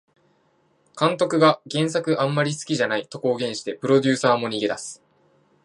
[0.99, 4.99] 監督が原作あんまり好きじゃないと公言してプロデューサーも逃げ出す